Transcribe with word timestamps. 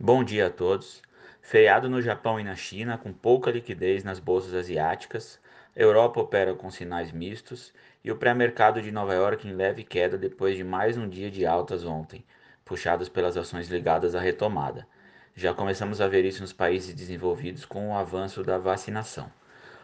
Bom 0.00 0.22
dia 0.22 0.46
a 0.46 0.50
todos. 0.50 1.02
Feriado 1.42 1.88
no 1.88 2.00
Japão 2.00 2.38
e 2.38 2.44
na 2.44 2.54
China, 2.54 2.96
com 2.96 3.12
pouca 3.12 3.50
liquidez 3.50 4.04
nas 4.04 4.20
bolsas 4.20 4.54
asiáticas, 4.54 5.40
Europa 5.74 6.20
opera 6.20 6.54
com 6.54 6.70
sinais 6.70 7.10
mistos 7.10 7.74
e 8.04 8.12
o 8.12 8.16
pré-mercado 8.16 8.80
de 8.80 8.92
Nova 8.92 9.12
York 9.12 9.48
em 9.48 9.52
leve 9.52 9.82
queda 9.82 10.16
depois 10.16 10.56
de 10.56 10.62
mais 10.62 10.96
um 10.96 11.08
dia 11.08 11.28
de 11.32 11.44
altas 11.44 11.84
ontem, 11.84 12.24
puxados 12.64 13.08
pelas 13.08 13.36
ações 13.36 13.66
ligadas 13.66 14.14
à 14.14 14.20
retomada. 14.20 14.86
Já 15.34 15.52
começamos 15.52 16.00
a 16.00 16.06
ver 16.06 16.24
isso 16.24 16.42
nos 16.42 16.52
países 16.52 16.94
desenvolvidos 16.94 17.64
com 17.64 17.88
o 17.88 17.94
avanço 17.94 18.44
da 18.44 18.56
vacinação. 18.56 19.28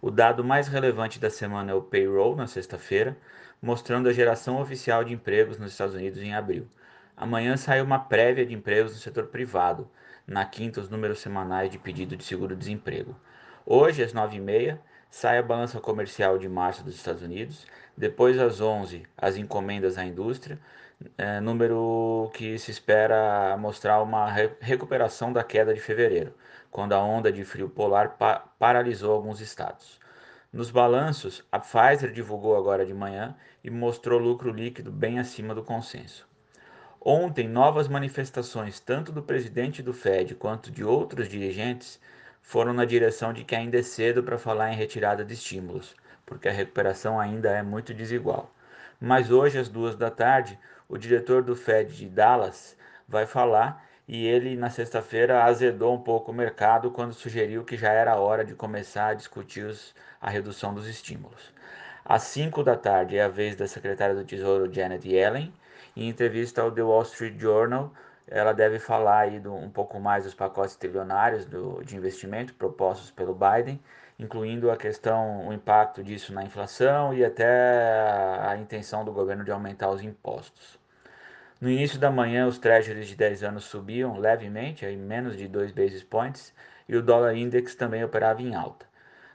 O 0.00 0.08
dado 0.08 0.44
mais 0.44 0.68
relevante 0.68 1.18
da 1.18 1.30
semana 1.30 1.72
é 1.72 1.74
o 1.74 1.82
payroll 1.82 2.36
na 2.36 2.46
sexta-feira, 2.46 3.16
mostrando 3.60 4.08
a 4.08 4.12
geração 4.12 4.60
oficial 4.60 5.02
de 5.02 5.12
empregos 5.12 5.58
nos 5.58 5.72
Estados 5.72 5.96
Unidos 5.96 6.22
em 6.22 6.32
abril. 6.32 6.68
Amanhã 7.16 7.56
sai 7.56 7.80
uma 7.80 7.98
prévia 7.98 8.44
de 8.44 8.52
empregos 8.52 8.92
no 8.92 8.98
setor 8.98 9.28
privado, 9.28 9.90
na 10.26 10.44
quinta 10.44 10.82
os 10.82 10.90
números 10.90 11.18
semanais 11.18 11.70
de 11.70 11.78
pedido 11.78 12.14
de 12.14 12.22
seguro-desemprego. 12.22 13.16
Hoje, 13.64 14.02
às 14.02 14.12
9h30, 14.12 14.78
sai 15.10 15.38
a 15.38 15.42
balança 15.42 15.80
comercial 15.80 16.36
de 16.36 16.46
março 16.46 16.84
dos 16.84 16.94
Estados 16.94 17.22
Unidos, 17.22 17.66
depois 17.96 18.38
às 18.38 18.60
11 18.60 19.06
as 19.16 19.38
encomendas 19.38 19.96
à 19.96 20.04
indústria, 20.04 20.58
é, 21.16 21.40
número 21.40 22.30
que 22.34 22.58
se 22.58 22.70
espera 22.70 23.56
mostrar 23.56 24.02
uma 24.02 24.30
re 24.30 24.50
recuperação 24.60 25.32
da 25.32 25.42
queda 25.42 25.72
de 25.72 25.80
fevereiro, 25.80 26.34
quando 26.70 26.92
a 26.92 27.02
onda 27.02 27.32
de 27.32 27.44
frio 27.46 27.70
polar 27.70 28.18
pa 28.18 28.40
paralisou 28.58 29.14
alguns 29.14 29.40
estados. 29.40 29.98
Nos 30.52 30.70
balanços, 30.70 31.42
a 31.50 31.58
Pfizer 31.58 32.12
divulgou 32.12 32.56
agora 32.58 32.84
de 32.84 32.92
manhã 32.92 33.34
e 33.64 33.70
mostrou 33.70 34.20
lucro 34.20 34.52
líquido 34.52 34.92
bem 34.92 35.18
acima 35.18 35.54
do 35.54 35.64
consenso. 35.64 36.26
Ontem, 37.08 37.46
novas 37.46 37.86
manifestações, 37.86 38.80
tanto 38.80 39.12
do 39.12 39.22
presidente 39.22 39.80
do 39.80 39.94
Fed 39.94 40.34
quanto 40.34 40.72
de 40.72 40.82
outros 40.82 41.28
dirigentes, 41.28 42.00
foram 42.42 42.72
na 42.72 42.84
direção 42.84 43.32
de 43.32 43.44
que 43.44 43.54
ainda 43.54 43.78
é 43.78 43.82
cedo 43.84 44.24
para 44.24 44.36
falar 44.36 44.72
em 44.72 44.76
retirada 44.76 45.24
de 45.24 45.32
estímulos, 45.34 45.94
porque 46.26 46.48
a 46.48 46.52
recuperação 46.52 47.20
ainda 47.20 47.48
é 47.48 47.62
muito 47.62 47.94
desigual. 47.94 48.52
Mas 49.00 49.30
hoje, 49.30 49.56
às 49.56 49.68
duas 49.68 49.94
da 49.94 50.10
tarde, 50.10 50.58
o 50.88 50.98
diretor 50.98 51.44
do 51.44 51.54
Fed 51.54 51.96
de 51.96 52.08
Dallas 52.08 52.76
vai 53.06 53.24
falar 53.24 53.86
e 54.08 54.26
ele, 54.26 54.56
na 54.56 54.68
sexta-feira, 54.68 55.44
azedou 55.44 55.94
um 55.94 56.02
pouco 56.02 56.32
o 56.32 56.34
mercado 56.34 56.90
quando 56.90 57.14
sugeriu 57.14 57.62
que 57.62 57.76
já 57.76 57.92
era 57.92 58.16
hora 58.16 58.44
de 58.44 58.56
começar 58.56 59.10
a 59.10 59.14
discutir 59.14 59.64
os, 59.64 59.94
a 60.20 60.28
redução 60.28 60.74
dos 60.74 60.88
estímulos. 60.88 61.54
Às 62.04 62.24
5 62.24 62.64
da 62.64 62.74
tarde 62.74 63.16
é 63.16 63.22
a 63.22 63.28
vez 63.28 63.54
da 63.54 63.68
secretária 63.68 64.16
do 64.16 64.24
Tesouro 64.24 64.72
Janet 64.72 65.08
Yellen 65.08 65.52
em 65.96 66.08
entrevista 66.08 66.62
ao 66.62 66.70
The 66.70 66.82
Wall 66.82 67.02
Street 67.02 67.38
Journal, 67.38 67.92
ela 68.26 68.52
deve 68.52 68.78
falar 68.78 69.20
aí 69.20 69.40
do, 69.40 69.54
um 69.54 69.70
pouco 69.70 69.98
mais 70.00 70.24
dos 70.24 70.34
pacotes 70.34 70.76
trilionários 70.76 71.46
do, 71.46 71.82
de 71.84 71.96
investimento 71.96 72.54
propostos 72.54 73.10
pelo 73.10 73.34
Biden, 73.34 73.80
incluindo 74.18 74.70
a 74.70 74.76
questão, 74.76 75.46
o 75.48 75.52
impacto 75.52 76.02
disso 76.02 76.32
na 76.32 76.42
inflação 76.42 77.14
e 77.14 77.24
até 77.24 77.46
a, 78.42 78.56
intenção 78.56 79.04
do 79.04 79.12
governo 79.12 79.44
de 79.44 79.50
aumentar 79.50 79.90
os 79.90 80.02
impostos. 80.02 80.78
No 81.60 81.70
início 81.70 81.98
da 81.98 82.10
manhã, 82.10 82.46
os 82.46 82.58
treasuries 82.58 83.06
de 83.08 83.16
10 83.16 83.42
anos 83.42 83.64
subiam 83.64 84.18
levemente, 84.18 84.84
aí 84.84 84.96
menos 84.96 85.36
de 85.36 85.48
2 85.48 85.72
basis 85.72 86.02
points, 86.02 86.52
e 86.88 86.96
o 86.96 87.02
dólar 87.02 87.34
index 87.34 87.74
também 87.74 88.04
operava 88.04 88.42
em 88.42 88.54
alta. 88.54 88.86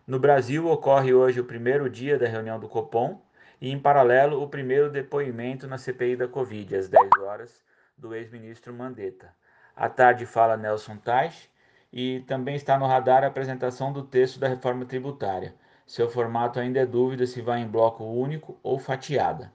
No 0.06 0.20
Brasil, 0.20 0.67
ocorre 0.67 1.14
hoje 1.14 1.39
o 1.39 1.45
primeiro 1.45 1.89
dia 1.89 2.20
da 2.20 2.28
reunião 2.28 2.59
do 2.59 2.67
Copom, 2.67 3.22
e, 3.62 3.70
em 3.70 3.80
paralelo, 3.80 4.42
o 4.42 4.50
primeiro 4.50 4.90
depoimento 4.90 5.67
na 5.67 5.78
CPI 5.78 6.16
da 6.16 6.28
Covid, 6.28 6.76
às 6.76 6.90
10 6.90 7.09
horas, 7.20 7.64
do 7.95 8.16
ex-ministro 8.16 8.73
Mandetta. 8.73 9.30
À 9.76 9.88
tarde 9.88 10.26
fala 10.26 10.58
Nelson 10.58 10.98
Teich 10.98 11.48
e 11.94 12.22
também 12.22 12.56
está 12.56 12.78
no 12.80 12.88
radar 12.88 13.23
a 13.23 13.28
apresentação 13.28 13.94
do 13.94 14.04
texto 14.04 14.39
da 14.39 14.48
reforma 14.48 14.84
tributária. 14.86 15.54
Seu 15.86 16.09
formato 16.09 16.59
ainda 16.59 16.80
é 16.80 16.86
dúvida 16.86 17.28
se 17.28 17.42
vai 17.42 17.62
em 17.62 17.67
bloco 17.67 18.04
único 18.04 18.58
ou 18.64 18.80
fatiada. 18.80 19.52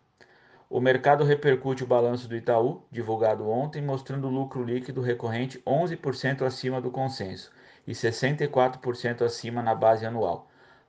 O 0.68 0.80
mercado 0.80 1.24
repercute 1.24 1.82
o 1.82 1.86
balanço 1.86 2.28
do 2.28 2.36
Itaú, 2.36 2.82
divulgado 2.90 3.48
ontem, 3.48 3.82
mostrando 3.82 4.28
lucro 4.28 4.62
líquido 4.62 5.00
recorrente 5.00 5.60
11% 5.66 6.42
acima 6.42 6.80
do 6.80 6.90
consenso 6.90 7.50
e 7.86 7.92
64% 7.92 9.22
acima 9.22 9.62
na 9.62 9.74
base 9.74 10.04
anual. 10.04 10.48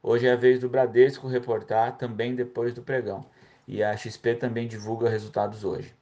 Hoje 0.09 0.25
é 0.25 0.31
a 0.31 0.37
vez 0.37 0.57
do 0.57 0.69
Bradesco 0.69 1.27
reportar 1.27 1.97
também 1.97 2.33
depois 2.33 2.73
do 2.73 2.81
pregão. 2.81 3.25
E 3.67 3.83
a 3.83 3.93
XP 3.97 4.35
também 4.35 4.65
divulga 4.65 5.09
resultados 5.09 5.65
hoje. 5.65 5.93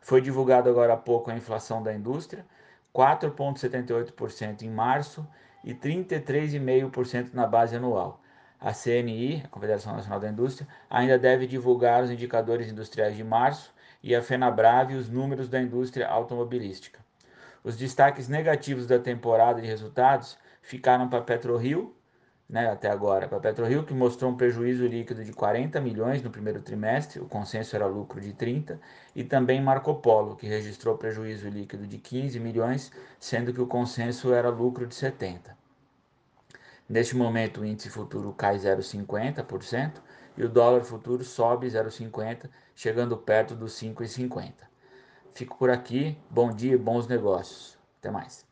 Foi 0.00 0.22
divulgado 0.22 0.70
agora 0.70 0.94
há 0.94 0.96
pouco 0.96 1.30
a 1.30 1.36
inflação 1.36 1.82
da 1.82 1.92
indústria, 1.92 2.46
4,78% 2.94 4.62
em 4.62 4.70
março 4.70 5.28
e 5.62 5.74
33,5% 5.74 7.34
na 7.34 7.46
base 7.46 7.76
anual. 7.76 8.22
A 8.58 8.72
CNI, 8.72 9.42
a 9.44 9.48
Confederação 9.48 9.92
Nacional 9.92 10.18
da 10.18 10.30
Indústria, 10.30 10.66
ainda 10.88 11.18
deve 11.18 11.46
divulgar 11.46 12.02
os 12.02 12.10
indicadores 12.10 12.72
industriais 12.72 13.14
de 13.14 13.22
março 13.22 13.70
e 14.02 14.16
a 14.16 14.22
FenaBrave 14.22 14.94
os 14.94 15.10
números 15.10 15.50
da 15.50 15.60
indústria 15.60 16.08
automobilística. 16.08 17.00
Os 17.62 17.76
destaques 17.76 18.28
negativos 18.28 18.86
da 18.86 18.98
temporada 18.98 19.60
de 19.60 19.66
resultados 19.66 20.38
ficaram 20.62 21.06
para 21.06 21.20
PetroRio, 21.20 21.94
né, 22.48 22.70
até 22.70 22.90
agora. 22.90 23.28
Para 23.28 23.38
a 23.38 23.40
PetroRio, 23.40 23.84
que 23.84 23.94
mostrou 23.94 24.30
um 24.30 24.36
prejuízo 24.36 24.86
líquido 24.86 25.24
de 25.24 25.32
40 25.32 25.80
milhões 25.80 26.22
no 26.22 26.30
primeiro 26.30 26.60
trimestre, 26.60 27.20
o 27.20 27.26
consenso 27.26 27.74
era 27.74 27.86
lucro 27.86 28.20
de 28.20 28.32
30, 28.32 28.80
e 29.14 29.24
também 29.24 29.60
Marco 29.60 29.94
Polo, 29.96 30.36
que 30.36 30.46
registrou 30.46 30.98
prejuízo 30.98 31.48
líquido 31.48 31.86
de 31.86 31.98
15 31.98 32.38
milhões, 32.38 32.92
sendo 33.18 33.52
que 33.52 33.60
o 33.60 33.66
consenso 33.66 34.32
era 34.32 34.48
lucro 34.48 34.86
de 34.86 34.94
70. 34.94 35.56
Neste 36.88 37.16
momento, 37.16 37.60
o 37.62 37.64
índice 37.64 37.88
futuro 37.88 38.34
cai 38.34 38.58
0,50% 38.58 40.02
e 40.36 40.44
o 40.44 40.48
dólar 40.48 40.84
futuro 40.84 41.24
sobe 41.24 41.66
0,50%, 41.66 42.50
chegando 42.74 43.16
perto 43.16 43.54
dos 43.54 43.72
5,50. 43.72 44.52
Fico 45.34 45.56
por 45.56 45.70
aqui. 45.70 46.18
Bom 46.28 46.52
dia 46.52 46.74
e 46.74 46.78
bons 46.78 47.06
negócios. 47.06 47.78
Até 47.98 48.10
mais. 48.10 48.51